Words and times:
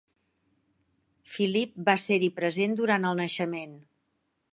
Phillippe 1.33 1.85
va 1.89 1.95
ser-hi 2.05 2.31
present 2.39 2.73
durant 2.81 3.05
el 3.11 3.21
naixement. 3.21 3.77